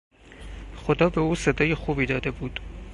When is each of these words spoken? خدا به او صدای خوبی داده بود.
خدا 0.75 1.09
به 1.09 1.21
او 1.21 1.35
صدای 1.35 1.75
خوبی 1.75 2.05
داده 2.05 2.31
بود. 2.31 2.59